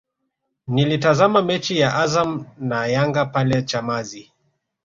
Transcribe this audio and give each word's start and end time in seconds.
Nilitazama 0.67 1.41
mechi 1.41 1.79
ya 1.79 1.95
Azam 1.95 2.45
na 2.59 2.87
Yanga 2.87 3.25
pale 3.25 3.63
Chamazi 3.63 4.31